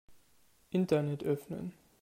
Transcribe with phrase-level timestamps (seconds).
[0.71, 1.71] Internet öffnen.